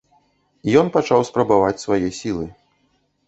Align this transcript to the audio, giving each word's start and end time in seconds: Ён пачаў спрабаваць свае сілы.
Ён 0.81 0.89
пачаў 0.95 1.21
спрабаваць 1.29 1.83
свае 1.83 2.07
сілы. 2.23 2.45